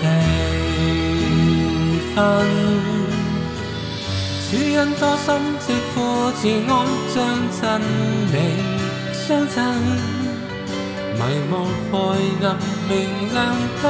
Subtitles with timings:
[2.16, 2.18] 分。
[4.50, 5.26] 主恩多心，
[5.62, 5.98] 只付
[6.42, 6.74] 挚爱
[7.14, 7.16] 将
[7.54, 7.60] 真
[8.34, 8.36] 理
[9.14, 9.58] 相赠，
[11.14, 11.20] 迷
[11.52, 11.54] 雾
[11.92, 11.94] 晦
[12.48, 12.50] 暗，
[12.90, 12.94] 明
[13.36, 13.38] 亮
[13.84, 13.86] 灯，